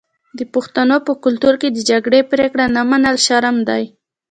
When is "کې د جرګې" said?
1.61-2.21